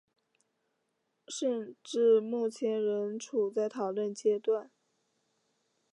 [1.27, 4.71] 直至目前仍处在讨论阶段。